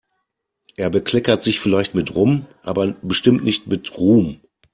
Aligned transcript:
Er 0.77 0.89
bekleckert 0.89 1.43
sich 1.43 1.59
vielleicht 1.59 1.93
mit 1.93 2.15
Rum, 2.15 2.47
aber 2.63 2.93
bestimmt 3.03 3.43
nicht 3.43 3.67
mit 3.67 3.99
Ruhm. 3.99 4.39